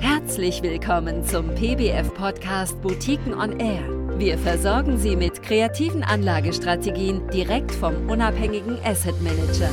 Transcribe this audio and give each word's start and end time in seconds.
Herzlich 0.00 0.62
willkommen 0.62 1.24
zum 1.24 1.54
PBF-Podcast 1.54 2.80
Boutiquen 2.82 3.34
on 3.34 3.60
Air. 3.60 3.82
Wir 4.18 4.38
versorgen 4.38 4.98
Sie 4.98 5.16
mit 5.16 5.42
kreativen 5.42 6.02
Anlagestrategien 6.02 7.28
direkt 7.30 7.72
vom 7.72 8.08
unabhängigen 8.08 8.78
Asset 8.84 9.14
Manager. 9.22 9.70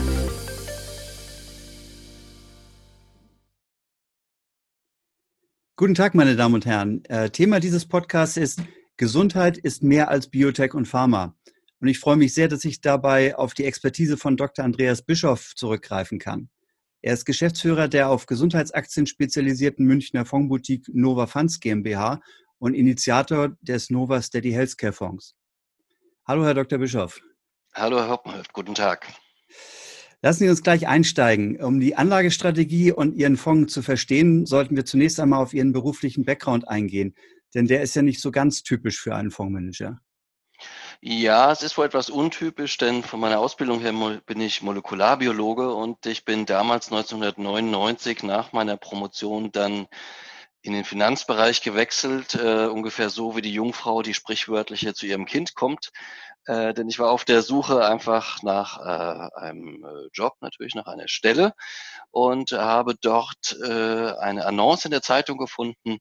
Guten 5.76 5.96
Tag, 5.96 6.16
meine 6.16 6.36
Damen 6.36 6.56
und 6.56 6.66
Herren. 6.66 7.04
Äh, 7.06 7.30
Thema 7.30 7.60
dieses 7.60 7.86
Podcasts 7.86 8.38
ist 8.38 8.62
Gesundheit 8.98 9.58
ist 9.58 9.84
mehr 9.84 10.10
als 10.10 10.28
Biotech 10.28 10.74
und 10.74 10.88
Pharma. 10.88 11.36
Und 11.80 11.88
ich 11.88 12.00
freue 12.00 12.16
mich 12.16 12.34
sehr, 12.34 12.48
dass 12.48 12.64
ich 12.64 12.80
dabei 12.80 13.36
auf 13.36 13.54
die 13.54 13.66
Expertise 13.66 14.16
von 14.16 14.38
Dr. 14.38 14.64
Andreas 14.64 15.02
Bischoff 15.02 15.54
zurückgreifen 15.56 16.20
kann. 16.20 16.50
Er 17.06 17.16
ist 17.16 17.26
Geschäftsführer 17.26 17.90
der 17.90 18.08
auf 18.08 18.28
Gesundheitsaktien 18.28 19.06
spezialisierten 19.06 19.86
Münchner 19.86 20.24
Fondsboutique 20.26 20.88
Nova 20.94 21.28
Funds 21.28 21.60
GmbH 21.60 22.22
und 22.60 22.76
Initiator 22.76 23.58
des 23.60 23.90
Nova 23.90 24.22
Steady 24.22 24.52
Healthcare 24.52 24.94
Fonds. 24.94 25.36
Hallo, 26.26 26.46
Herr 26.46 26.54
Dr. 26.54 26.80
Bischoff. 26.80 27.20
Hallo, 27.74 27.98
Herr 27.98 28.08
Hauptmann. 28.08 28.42
Guten 28.54 28.74
Tag. 28.74 29.06
Lassen 30.22 30.46
Sie 30.46 30.50
uns 30.50 30.64
gleich 30.64 30.88
einsteigen. 30.88 31.62
Um 31.62 31.82
die 31.82 31.98
Anlagestrategie 31.98 32.94
und 32.94 33.16
Ihren 33.16 33.36
Fonds 33.36 33.74
zu 33.74 33.82
verstehen, 33.82 34.46
sollten 34.46 34.78
wir 34.78 34.86
zunächst 34.86 35.20
einmal 35.20 35.44
auf 35.44 35.54
Ihren 35.54 35.74
beruflichen 35.74 36.24
Background 36.24 36.70
eingehen, 36.70 37.16
denn 37.54 37.68
der 37.68 37.82
ist 37.82 37.98
ja 37.98 38.02
nicht 38.02 38.22
so 38.22 38.32
ganz 38.32 38.64
typisch 38.64 39.02
für 39.02 39.14
einen 39.14 39.32
Fondsmanager. 39.32 40.00
Ja, 41.02 41.52
es 41.52 41.64
ist 41.64 41.78
wohl 41.78 41.86
etwas 41.86 42.10
untypisch, 42.10 42.78
denn 42.78 43.04
von 43.04 43.20
meiner 43.20 43.40
Ausbildung 43.40 43.82
her 43.82 43.92
bin 44.26 44.40
ich 44.40 44.62
Molekularbiologe 44.62 45.74
und 45.74 46.06
ich 46.06 46.24
bin 46.24 46.46
damals 46.46 46.92
1999 46.92 48.24
nach 48.24 48.54
meiner 48.54 48.78
Promotion 48.78 49.52
dann 49.52 49.88
in 50.62 50.72
den 50.74 50.86
Finanzbereich 50.86 51.62
gewechselt, 51.62 52.36
äh, 52.36 52.68
ungefähr 52.68 53.10
so 53.10 53.36
wie 53.36 53.42
die 53.42 53.54
Jungfrau, 53.54 54.02
die 54.02 54.14
sprichwörtliche 54.14 54.94
zu 54.94 55.06
ihrem 55.06 55.26
Kind 55.26 55.56
kommt. 55.56 55.92
Äh, 56.46 56.74
denn 56.74 56.88
ich 56.88 57.00
war 57.00 57.12
auf 57.12 57.26
der 57.26 57.42
Suche 57.42 57.86
einfach 57.86 58.42
nach 58.44 58.80
äh, 58.80 59.30
einem 59.40 59.84
äh, 59.84 60.08
Job, 60.14 60.36
natürlich 60.42 60.74
nach 60.76 60.88
einer 60.88 61.10
Stelle 61.10 61.54
und 62.12 62.52
habe 62.52 62.96
dort 62.96 63.58
äh, 63.62 64.14
eine 64.20 64.46
Annonce 64.46 64.86
in 64.86 64.92
der 64.92 65.02
Zeitung 65.02 65.38
gefunden, 65.38 66.00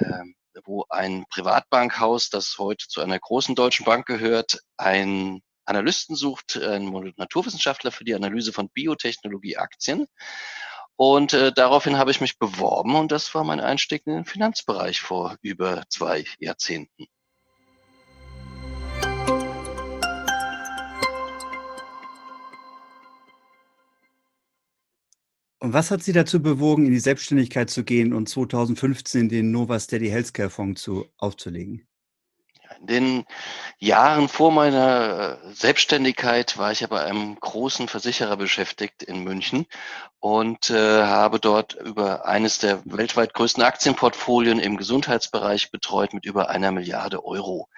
ähm, 0.00 0.34
wo 0.64 0.84
ein 0.88 1.24
Privatbankhaus, 1.30 2.30
das 2.30 2.56
heute 2.58 2.86
zu 2.88 3.00
einer 3.00 3.18
großen 3.18 3.54
deutschen 3.54 3.84
Bank 3.84 4.06
gehört, 4.06 4.58
einen 4.76 5.42
Analysten 5.64 6.16
sucht, 6.16 6.56
einen 6.56 7.14
Naturwissenschaftler 7.16 7.90
für 7.90 8.04
die 8.04 8.14
Analyse 8.14 8.52
von 8.52 8.68
Biotechnologie-Aktien. 8.68 10.06
Und 10.96 11.32
äh, 11.32 11.52
daraufhin 11.52 11.98
habe 11.98 12.12
ich 12.12 12.20
mich 12.20 12.38
beworben 12.38 12.94
und 12.94 13.10
das 13.10 13.34
war 13.34 13.42
mein 13.42 13.60
Einstieg 13.60 14.06
in 14.06 14.14
den 14.14 14.24
Finanzbereich 14.24 15.00
vor 15.00 15.36
über 15.42 15.82
zwei 15.88 16.24
Jahrzehnten. 16.38 17.06
Und 25.64 25.72
was 25.72 25.90
hat 25.90 26.02
Sie 26.02 26.12
dazu 26.12 26.42
bewogen, 26.42 26.84
in 26.84 26.92
die 26.92 27.00
Selbstständigkeit 27.00 27.70
zu 27.70 27.84
gehen 27.84 28.12
und 28.12 28.28
2015 28.28 29.30
den 29.30 29.50
Nova 29.50 29.80
Steady 29.80 30.10
Healthcare 30.10 30.50
Fonds 30.50 30.82
zu, 30.82 31.06
aufzulegen? 31.16 31.88
In 32.80 32.86
den 32.86 33.24
Jahren 33.78 34.28
vor 34.28 34.52
meiner 34.52 35.38
äh, 35.42 35.54
Selbstständigkeit 35.54 36.58
war 36.58 36.70
ich 36.70 36.80
ja 36.80 36.86
bei 36.86 37.02
einem 37.02 37.40
großen 37.40 37.88
Versicherer 37.88 38.36
beschäftigt 38.36 39.02
in 39.02 39.24
München 39.24 39.64
und 40.20 40.68
äh, 40.68 41.04
habe 41.04 41.40
dort 41.40 41.72
über 41.72 42.26
eines 42.26 42.58
der 42.58 42.82
weltweit 42.84 43.32
größten 43.32 43.62
Aktienportfolien 43.62 44.58
im 44.58 44.76
Gesundheitsbereich 44.76 45.70
betreut 45.70 46.12
mit 46.12 46.26
über 46.26 46.50
einer 46.50 46.72
Milliarde 46.72 47.24
Euro. 47.24 47.70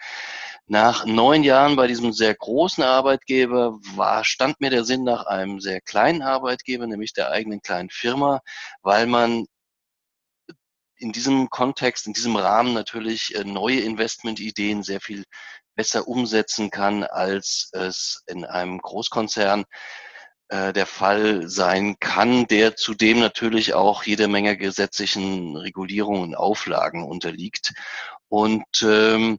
Nach 0.68 1.06
neun 1.06 1.44
Jahren 1.44 1.76
bei 1.76 1.86
diesem 1.86 2.12
sehr 2.12 2.34
großen 2.34 2.82
Arbeitgeber 2.82 3.78
war, 3.94 4.24
stand 4.24 4.60
mir 4.60 4.70
der 4.70 4.84
Sinn 4.84 5.04
nach 5.04 5.26
einem 5.26 5.60
sehr 5.60 5.80
kleinen 5.80 6.22
Arbeitgeber, 6.22 6.86
nämlich 6.88 7.12
der 7.12 7.30
eigenen 7.30 7.62
kleinen 7.62 7.90
Firma, 7.90 8.40
weil 8.82 9.06
man 9.06 9.46
in 10.96 11.12
diesem 11.12 11.50
Kontext, 11.50 12.06
in 12.06 12.14
diesem 12.14 12.36
Rahmen 12.36 12.72
natürlich 12.74 13.34
äh, 13.36 13.44
neue 13.44 13.80
Investmentideen 13.80 14.82
sehr 14.82 15.00
viel 15.00 15.24
besser 15.76 16.08
umsetzen 16.08 16.70
kann, 16.70 17.04
als 17.04 17.70
es 17.72 18.22
in 18.26 18.44
einem 18.44 18.78
Großkonzern 18.78 19.66
äh, 20.48 20.72
der 20.72 20.86
Fall 20.86 21.48
sein 21.48 21.96
kann, 22.00 22.46
der 22.46 22.76
zudem 22.76 23.20
natürlich 23.20 23.74
auch 23.74 24.04
jede 24.04 24.26
Menge 24.26 24.56
gesetzlichen 24.56 25.56
Regulierungen 25.56 26.22
und 26.22 26.34
Auflagen 26.34 27.04
unterliegt. 27.04 27.72
Und 28.28 28.64
ähm, 28.82 29.38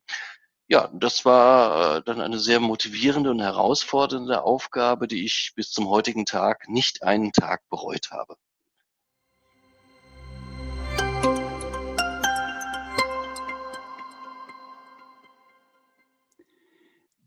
ja, 0.67 0.89
das 0.93 1.23
war 1.23 1.97
äh, 1.97 2.01
dann 2.03 2.19
eine 2.19 2.39
sehr 2.39 2.59
motivierende 2.59 3.31
und 3.31 3.39
herausfordernde 3.39 4.43
Aufgabe, 4.43 5.07
die 5.07 5.23
ich 5.23 5.53
bis 5.55 5.71
zum 5.71 5.87
heutigen 5.87 6.25
Tag 6.25 6.67
nicht 6.67 7.03
einen 7.03 7.31
Tag 7.31 7.61
bereut 7.69 8.11
habe. 8.11 8.35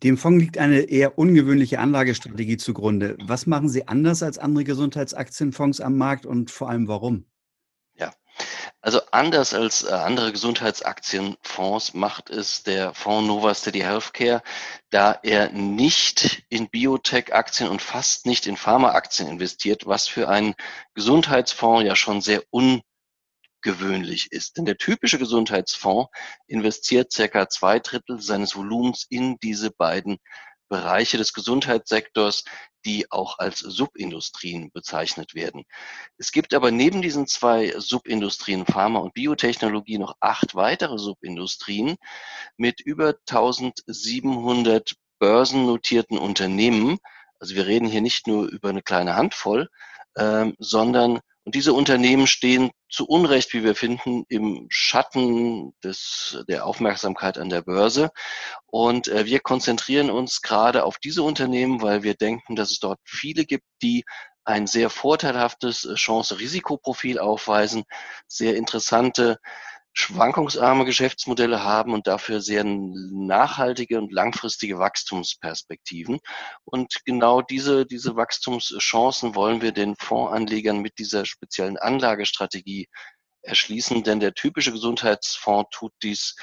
Dem 0.03 0.17
Fonds 0.17 0.43
liegt 0.43 0.57
eine 0.57 0.81
eher 0.81 1.19
ungewöhnliche 1.19 1.79
Anlagestrategie 1.79 2.57
zugrunde. 2.57 3.19
Was 3.23 3.47
machen 3.47 3.69
Sie 3.69 3.87
anders 3.87 4.23
als 4.23 4.39
andere 4.39 4.65
Gesundheitsaktienfonds 4.65 5.81
am 5.83 5.99
Markt 5.99 6.25
und 6.25 6.51
vor 6.51 6.71
allem 6.71 6.89
warum? 6.89 7.27
Also 8.83 9.03
anders 9.11 9.53
als 9.53 9.83
äh, 9.83 9.93
andere 9.93 10.33
Gesundheitsaktienfonds 10.33 11.93
macht 11.93 12.31
es 12.31 12.63
der 12.63 12.95
Fonds 12.95 13.29
Nova 13.29 13.55
Steady 13.55 13.81
Healthcare, 13.81 14.43
da 14.89 15.13
er 15.23 15.51
nicht 15.51 16.45
in 16.49 16.71
Biotech-Aktien 16.71 17.69
und 17.69 17.83
fast 17.83 18.25
nicht 18.25 18.47
in 18.47 18.57
Pharma-Aktien 18.57 19.29
investiert, 19.29 19.87
was 19.87 20.09
für 20.09 20.31
einen 20.31 20.55
Gesundheitsfonds 20.95 21.85
ja 21.85 21.95
schon 21.95 22.23
sehr 22.23 22.43
ungewöhnlich 22.51 24.33
ist. 24.33 24.57
Denn 24.57 24.65
der 24.65 24.79
typische 24.79 25.19
Gesundheitsfonds 25.19 26.11
investiert 26.47 27.13
circa 27.13 27.51
zwei 27.51 27.81
Drittel 27.81 28.23
seines 28.23 28.57
Volumens 28.57 29.05
in 29.11 29.37
diese 29.43 29.71
beiden 29.71 30.17
Bereiche 30.71 31.19
des 31.19 31.35
Gesundheitssektors, 31.35 32.45
die 32.85 33.11
auch 33.11 33.39
als 33.39 33.59
Subindustrien 33.59 34.71
bezeichnet 34.73 35.35
werden. 35.35 35.65
Es 36.17 36.33
gibt 36.33 36.55
aber 36.55 36.71
neben 36.71 37.03
diesen 37.03 37.27
zwei 37.27 37.75
Subindustrien 37.79 38.67
Pharma 38.67 39.01
und 39.01 39.15
Biotechnologie 39.15 39.99
noch 39.99 40.17
acht 40.21 40.55
weitere 40.55 40.99
Subindustrien 40.99 41.97
mit 42.57 42.81
über 42.81 43.15
1700 43.29 44.95
börsennotierten 45.19 46.19
Unternehmen. 46.19 46.99
Also 47.39 47.55
wir 47.55 47.67
reden 47.67 47.89
hier 47.89 48.01
nicht 48.01 48.27
nur 48.27 48.47
über 48.47 48.71
eine 48.71 48.83
kleine 48.83 49.17
Handvoll, 49.17 49.69
ähm, 50.17 50.55
sondern 50.59 51.21
und 51.51 51.57
diese 51.57 51.73
Unternehmen 51.73 52.29
stehen 52.29 52.71
zu 52.89 53.07
Unrecht, 53.07 53.53
wie 53.55 53.65
wir 53.65 53.75
finden, 53.75 54.23
im 54.29 54.69
Schatten 54.69 55.75
des, 55.83 56.45
der 56.47 56.65
Aufmerksamkeit 56.65 57.39
an 57.39 57.49
der 57.49 57.63
Börse. 57.63 58.13
Und 58.67 59.09
äh, 59.09 59.27
wir 59.27 59.41
konzentrieren 59.41 60.11
uns 60.11 60.43
gerade 60.43 60.85
auf 60.85 60.99
diese 60.99 61.25
Unternehmen, 61.25 61.83
weil 61.83 62.05
wir 62.05 62.15
denken, 62.15 62.55
dass 62.55 62.71
es 62.71 62.79
dort 62.79 63.01
viele 63.05 63.47
gibt, 63.47 63.65
die 63.83 64.05
ein 64.45 64.69
sehr 64.69 64.91
vorteilhaftes 64.91 65.89
Chance-Risikoprofil 65.93 67.19
aufweisen, 67.19 67.83
sehr 68.29 68.55
interessante 68.55 69.39
schwankungsarme 70.01 70.85
Geschäftsmodelle 70.85 71.63
haben 71.63 71.93
und 71.93 72.07
dafür 72.07 72.41
sehr 72.41 72.65
nachhaltige 72.65 73.99
und 73.99 74.13
langfristige 74.13 74.79
Wachstumsperspektiven. 74.79 76.19
Und 76.65 77.05
genau 77.05 77.43
diese, 77.43 77.87
diese 77.87 78.17
Wachstumschancen 78.17 79.35
wollen 79.35 79.63
wir 79.63 79.73
den 79.73 79.97
Fondsanlegern 79.97 80.79
mit 80.81 80.99
dieser 80.99 81.27
speziellen 81.27 81.77
Anlagestrategie 81.77 82.89
erschließen, 83.43 84.03
denn 84.03 84.21
der 84.21 84.35
typische 84.35 84.73
Gesundheitsfonds 84.73 85.71
tut 85.71 85.93
dies 86.03 86.37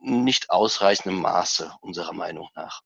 nicht 0.00 0.50
ausreichendem 0.50 1.20
Maße 1.20 1.72
unserer 1.80 2.12
Meinung 2.12 2.48
nach. 2.54 2.80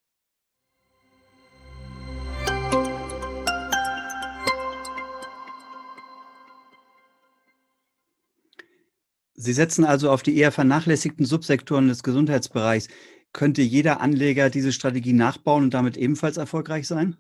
Sie 9.41 9.55
setzen 9.55 9.87
also 9.87 10.11
auf 10.11 10.23
die 10.23 10.37
eher 10.37 10.53
vernachlässigten 10.53 11.25
Subsektoren 11.25 11.89
des 11.89 12.03
Gesundheitsbereichs. 12.03 12.89
Könnte 13.33 13.63
jeder 13.63 14.01
Anleger 14.01 14.51
diese 14.51 14.71
Strategie 14.71 15.15
nachbauen 15.15 15.65
und 15.65 15.75
damit 15.75 15.97
ebenfalls 15.97 16.37
erfolgreich 16.37 16.87
sein? 16.87 17.17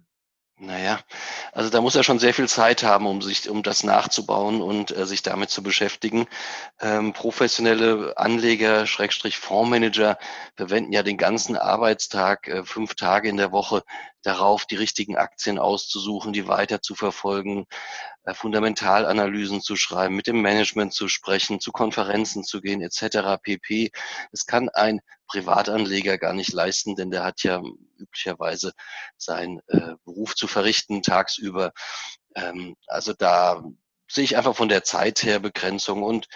Naja, 0.62 1.00
also 1.52 1.70
da 1.70 1.81
muss 1.81 1.94
er 1.94 2.05
schon 2.05 2.19
sehr 2.19 2.34
viel 2.34 2.46
Zeit 2.46 2.82
haben, 2.82 3.06
um 3.06 3.22
sich, 3.22 3.49
um 3.49 3.62
das 3.62 3.82
nachzubauen 3.82 4.61
und 4.61 4.94
äh, 4.94 5.06
sich 5.06 5.22
damit 5.22 5.49
zu 5.49 5.62
beschäftigen. 5.62 6.26
Ähm, 6.81 7.14
professionelle 7.14 8.12
Anleger, 8.19 8.87
Schrägstrich 8.87 9.38
Fondsmanager, 9.38 10.19
verwenden 10.56 10.93
ja 10.93 11.02
den 11.02 11.17
ganzen 11.17 11.56
Arbeitstag, 11.56 12.49
äh, 12.49 12.62
fünf 12.64 12.94
Tage 12.94 13.31
in 13.31 13.38
der 13.38 13.52
Woche 13.52 13.82
darauf, 14.22 14.67
die 14.67 14.76
richtigen 14.76 15.17
Aktien 15.17 15.58
auszusuchen, 15.58 16.32
die 16.32 16.46
weiter 16.49 16.82
zu 16.82 16.94
verfolgen, 16.94 17.67
äh, 18.25 18.34
Fundamentalanalysen 18.34 19.61
zu 19.61 19.76
schreiben, 19.76 20.17
mit 20.17 20.26
dem 20.26 20.43
Management 20.43 20.93
zu 20.93 21.08
sprechen, 21.08 21.61
zu 21.61 21.72
Konferenzen 21.72 22.44
zu 22.44 22.61
gehen, 22.61 22.82
etc. 22.82 23.40
pp. 23.43 23.90
Das 24.31 24.46
kann 24.46 24.69
ein 24.69 25.00
Privatanleger 25.26 26.19
gar 26.19 26.34
nicht 26.34 26.52
leisten, 26.52 26.96
denn 26.96 27.11
der 27.11 27.25
hat 27.25 27.43
ja 27.43 27.62
üblicherweise 27.99 28.72
seinen 29.17 29.61
äh, 29.69 29.94
Beruf 30.05 30.34
zu 30.34 30.49
verrichten 30.49 31.02
tagsüber. 31.02 31.72
Ähm, 32.34 32.76
also 32.87 33.12
da 33.12 33.62
sehe 34.08 34.25
ich 34.25 34.37
einfach 34.37 34.56
von 34.56 34.69
der 34.69 34.84
Zeit 34.84 35.22
her 35.22 35.38
Begrenzung 35.38 36.02
und 36.02 36.26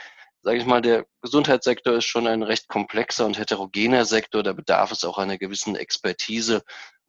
sage 0.44 0.58
ich 0.58 0.66
mal, 0.66 0.82
der 0.82 1.06
Gesundheitssektor 1.22 1.94
ist 1.94 2.04
schon 2.04 2.26
ein 2.26 2.42
recht 2.42 2.69
komplexer 2.69 3.25
und 3.25 3.38
heterogener 3.38 4.04
Sektor. 4.04 4.42
Da 4.42 4.52
bedarf 4.52 4.92
es 4.92 5.02
auch 5.04 5.16
einer 5.16 5.38
gewissen 5.38 5.75
Expertise 5.75 6.62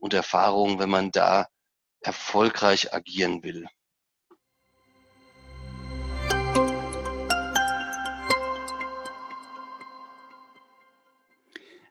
und 0.06 0.14
Erfahrung, 0.14 0.78
wenn 0.78 0.90
man 0.90 1.10
da 1.10 1.48
erfolgreich 2.00 2.94
agieren 2.94 3.42
will. 3.42 3.66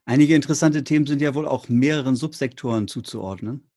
Einige 0.04 0.36
interessante 0.36 0.84
Themen 0.84 1.06
sind 1.06 1.20
ja 1.20 1.34
wohl 1.34 1.48
auch 1.48 1.68
mehreren 1.68 2.14
Subsektoren 2.14 2.86
zuzuordnen. 2.86 3.68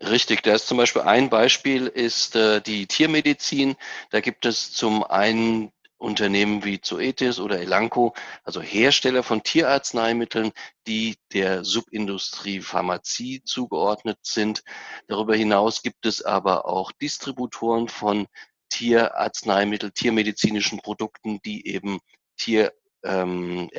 Richtig, 0.00 0.42
da 0.42 0.54
ist 0.54 0.66
zum 0.66 0.78
Beispiel 0.78 1.02
ein 1.02 1.30
Beispiel 1.30 1.86
ist 1.86 2.34
äh, 2.34 2.60
die 2.60 2.88
Tiermedizin. 2.88 3.76
Da 4.10 4.20
gibt 4.20 4.44
es 4.44 4.72
zum 4.72 5.04
einen 5.04 5.70
Unternehmen 6.02 6.64
wie 6.64 6.80
Zoetis 6.80 7.38
oder 7.38 7.60
Elanco, 7.60 8.14
also 8.44 8.60
Hersteller 8.60 9.22
von 9.22 9.42
Tierarzneimitteln, 9.42 10.52
die 10.86 11.16
der 11.32 11.64
Subindustrie 11.64 12.60
Pharmazie 12.60 13.42
zugeordnet 13.44 14.18
sind. 14.22 14.64
Darüber 15.06 15.36
hinaus 15.36 15.82
gibt 15.82 16.04
es 16.04 16.22
aber 16.22 16.66
auch 16.66 16.92
Distributoren 16.92 17.88
von 17.88 18.26
Tierarzneimittel, 18.68 19.92
tiermedizinischen 19.92 20.80
Produkten, 20.80 21.40
die 21.44 21.66
eben 21.66 22.00
Tier 22.36 22.72
ähm, 23.04 23.70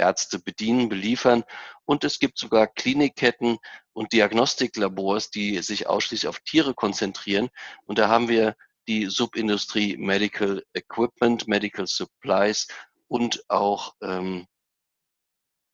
bedienen, 0.46 0.90
beliefern. 0.90 1.44
Und 1.86 2.04
es 2.04 2.20
gibt 2.20 2.38
sogar 2.38 2.68
Klinikketten 2.68 3.58
und 3.94 4.14
Diagnostiklabors, 4.14 5.30
die 5.30 5.62
sich 5.62 5.88
ausschließlich 5.88 6.30
auf 6.30 6.40
Tiere 6.40 6.74
konzentrieren. 6.74 7.50
Und 7.86 7.98
da 7.98 8.08
haben 8.08 8.30
wir 8.30 8.56
die 8.88 9.08
Subindustrie 9.08 9.98
Medical 9.98 10.64
Equipment, 10.74 11.48
Medical 11.48 11.88
Supplies 11.88 12.68
und 13.08 13.44
auch 13.50 13.96
ähm, 14.02 14.48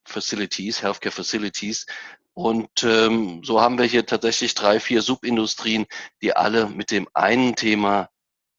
Facilities, 0.06 0.82
Healthcare 0.82 1.12
Facilities. 1.12 1.86
Und 2.34 2.84
ähm, 2.84 3.44
so 3.44 3.62
haben 3.62 3.78
wir 3.78 3.86
hier 3.86 4.06
tatsächlich 4.06 4.56
drei, 4.56 4.80
vier 4.80 5.02
Subindustrien, 5.02 5.86
die 6.22 6.36
alle 6.36 6.68
mit 6.68 6.92
dem 6.92 7.08
einen 7.14 7.56
Thema 7.56 8.10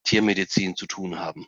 Tiermedizin 0.04 0.76
zu 0.76 0.86
tun 0.86 1.18
haben. 1.18 1.46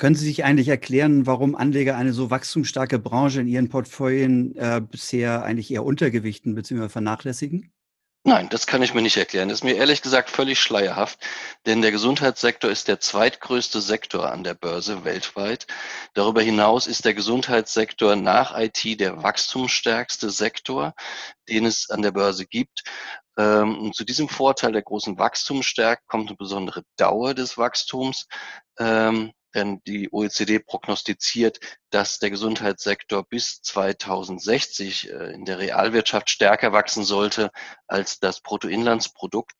Können 0.00 0.14
Sie 0.14 0.24
sich 0.24 0.44
eigentlich 0.44 0.68
erklären, 0.68 1.26
warum 1.26 1.54
Anleger 1.54 1.94
eine 1.94 2.14
so 2.14 2.30
wachstumsstarke 2.30 2.98
Branche 2.98 3.42
in 3.42 3.46
ihren 3.46 3.68
Portfolien 3.68 4.56
äh, 4.56 4.80
bisher 4.80 5.42
eigentlich 5.42 5.70
eher 5.70 5.84
untergewichten 5.84 6.54
bzw. 6.54 6.88
vernachlässigen? 6.88 7.70
Nein, 8.24 8.48
das 8.48 8.66
kann 8.66 8.82
ich 8.82 8.94
mir 8.94 9.02
nicht 9.02 9.18
erklären. 9.18 9.50
Das 9.50 9.58
ist 9.58 9.64
mir 9.64 9.74
ehrlich 9.74 10.00
gesagt 10.00 10.30
völlig 10.30 10.58
schleierhaft, 10.58 11.18
denn 11.66 11.82
der 11.82 11.90
Gesundheitssektor 11.90 12.70
ist 12.70 12.88
der 12.88 12.98
zweitgrößte 12.98 13.82
Sektor 13.82 14.32
an 14.32 14.42
der 14.42 14.54
Börse 14.54 15.04
weltweit. 15.04 15.66
Darüber 16.14 16.40
hinaus 16.40 16.86
ist 16.86 17.04
der 17.04 17.12
Gesundheitssektor 17.12 18.16
nach 18.16 18.58
IT 18.58 18.98
der 19.00 19.22
wachstumsstärkste 19.22 20.30
Sektor, 20.30 20.94
den 21.46 21.66
es 21.66 21.90
an 21.90 22.00
der 22.00 22.12
Börse 22.12 22.46
gibt. 22.46 22.84
Ähm, 23.36 23.78
und 23.78 23.94
zu 23.94 24.06
diesem 24.06 24.30
Vorteil 24.30 24.72
der 24.72 24.82
großen 24.82 25.18
Wachstumsstärke 25.18 26.04
kommt 26.06 26.28
eine 26.28 26.38
besondere 26.38 26.84
Dauer 26.96 27.34
des 27.34 27.58
Wachstums. 27.58 28.28
Denn 29.54 29.82
die 29.86 30.12
OECD 30.12 30.60
prognostiziert, 30.60 31.58
dass 31.90 32.18
der 32.18 32.30
Gesundheitssektor 32.30 33.24
bis 33.24 33.62
2060 33.62 35.10
äh, 35.10 35.32
in 35.32 35.44
der 35.44 35.58
Realwirtschaft 35.58 36.30
stärker 36.30 36.72
wachsen 36.72 37.04
sollte 37.04 37.50
als 37.86 38.20
das 38.20 38.40
Bruttoinlandsprodukt. 38.40 39.52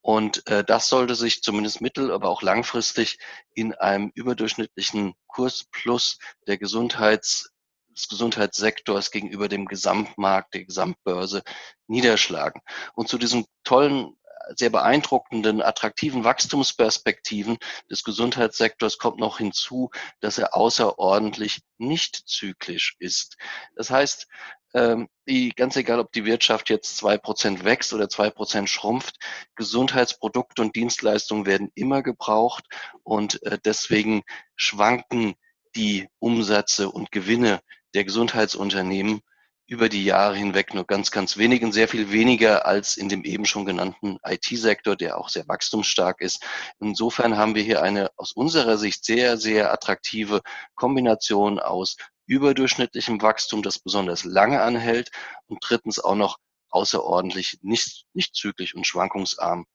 Und 0.00 0.46
äh, 0.48 0.64
das 0.64 0.88
sollte 0.88 1.14
sich 1.14 1.42
zumindest 1.42 1.80
mittel-, 1.80 2.12
aber 2.12 2.28
auch 2.28 2.42
langfristig 2.42 3.18
in 3.54 3.74
einem 3.74 4.10
überdurchschnittlichen 4.14 5.14
Kursplus 5.26 6.18
der 6.46 6.58
Gesundheits 6.58 7.50
des 7.98 8.08
Gesundheitssektors 8.08 9.10
gegenüber 9.10 9.48
dem 9.48 9.66
Gesamtmarkt, 9.66 10.54
der 10.54 10.64
Gesamtbörse 10.64 11.42
niederschlagen. 11.88 12.62
Und 12.94 13.08
zu 13.08 13.18
diesem 13.18 13.44
tollen 13.64 14.16
sehr 14.56 14.70
beeindruckenden, 14.70 15.62
attraktiven 15.62 16.24
Wachstumsperspektiven 16.24 17.58
des 17.90 18.04
Gesundheitssektors 18.04 18.98
kommt 18.98 19.18
noch 19.18 19.38
hinzu, 19.38 19.90
dass 20.20 20.38
er 20.38 20.56
außerordentlich 20.56 21.60
nicht 21.78 22.28
zyklisch 22.28 22.96
ist. 22.98 23.36
Das 23.76 23.90
heißt, 23.90 24.26
ähm, 24.74 25.08
ganz 25.56 25.76
egal, 25.76 25.98
ob 25.98 26.12
die 26.12 26.24
Wirtschaft 26.24 26.68
jetzt 26.68 26.96
zwei 26.96 27.16
Prozent 27.16 27.64
wächst 27.64 27.92
oder 27.92 28.08
zwei 28.08 28.30
Prozent 28.30 28.68
schrumpft, 28.68 29.16
Gesundheitsprodukte 29.56 30.62
und 30.62 30.76
Dienstleistungen 30.76 31.46
werden 31.46 31.70
immer 31.74 32.02
gebraucht 32.02 32.64
und 33.02 33.42
äh, 33.44 33.58
deswegen 33.64 34.22
schwanken 34.56 35.34
die 35.74 36.08
Umsätze 36.18 36.90
und 36.90 37.12
Gewinne 37.12 37.60
der 37.94 38.04
Gesundheitsunternehmen 38.04 39.22
über 39.68 39.90
die 39.90 40.02
Jahre 40.02 40.34
hinweg 40.34 40.72
nur 40.72 40.86
ganz, 40.86 41.10
ganz 41.10 41.36
wenigen, 41.36 41.72
sehr 41.72 41.88
viel 41.88 42.10
weniger 42.10 42.64
als 42.64 42.96
in 42.96 43.10
dem 43.10 43.22
eben 43.24 43.44
schon 43.44 43.66
genannten 43.66 44.18
IT-Sektor, 44.24 44.96
der 44.96 45.18
auch 45.18 45.28
sehr 45.28 45.46
wachstumsstark 45.46 46.22
ist. 46.22 46.42
Insofern 46.80 47.36
haben 47.36 47.54
wir 47.54 47.62
hier 47.62 47.82
eine 47.82 48.10
aus 48.16 48.32
unserer 48.32 48.78
Sicht 48.78 49.04
sehr, 49.04 49.36
sehr 49.36 49.70
attraktive 49.70 50.40
Kombination 50.74 51.60
aus 51.60 51.96
überdurchschnittlichem 52.26 53.20
Wachstum, 53.20 53.62
das 53.62 53.78
besonders 53.78 54.24
lange 54.24 54.62
anhält 54.62 55.10
und 55.46 55.58
drittens 55.60 55.98
auch 55.98 56.14
noch 56.14 56.38
außerordentlich 56.70 57.58
nicht, 57.60 58.06
nicht 58.14 58.34
zyklisch 58.34 58.74
und 58.74 58.86
schwankungsarm 58.86 59.66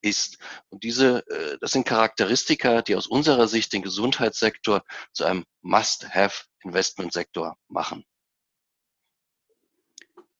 ist. 0.00 0.38
Und 0.70 0.84
diese, 0.84 1.26
äh, 1.28 1.58
das 1.60 1.72
sind 1.72 1.86
Charakteristika, 1.86 2.80
die 2.80 2.96
aus 2.96 3.06
unserer 3.06 3.46
Sicht 3.46 3.74
den 3.74 3.82
Gesundheitssektor 3.82 4.84
zu 5.12 5.24
einem 5.24 5.44
Must-Have-Investment-Sektor 5.60 7.58
machen. 7.68 8.06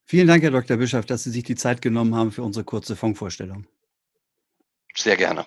Vielen 0.07 0.29
Dank, 0.29 0.43
Herr 0.43 0.51
Dr. 0.51 0.77
Bischof, 0.77 1.07
dass 1.07 1.25
Sie 1.25 1.31
sich 1.31 1.45
die 1.45 1.55
Zeit 1.55 1.81
genommen 1.81 2.15
haben 2.15 2.31
für 2.31 2.43
unsere 2.43 2.65
kurze 2.65 2.95
Fondsvorstellung. 2.95 3.67
Sehr 4.95 5.17
gerne. 5.17 5.47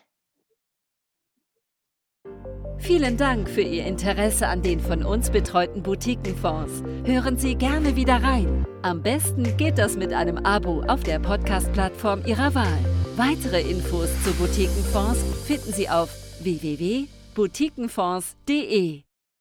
Vielen 2.80 3.18
Dank 3.18 3.50
für 3.50 3.62
Ihr 3.62 3.86
Interesse 3.86 4.48
an 4.48 4.62
den 4.62 4.80
von 4.80 5.04
uns 5.04 5.32
betreuten 5.32 5.82
Boutiquenfonds. 5.84 6.84
Hören 7.06 7.38
Sie 7.38 7.56
gerne 7.56 7.96
wieder 7.96 8.24
rein. 8.24 8.66
Am 8.82 9.02
besten 9.02 9.56
geht 9.58 9.78
das 9.78 9.96
mit 9.96 10.12
einem 10.14 10.38
Abo 10.38 10.82
auf 10.84 11.04
der 11.04 11.20
Podcast-Plattform 11.20 12.26
Ihrer 12.26 12.56
Wahl. 12.56 12.80
Weitere 13.16 13.62
Infos 13.62 14.10
zu 14.24 14.34
Boutiquenfonds 14.34 15.20
finden 15.46 15.72
Sie 15.74 15.90
auf 15.90 16.10
www.boutiquenfonds.de. 16.42 19.07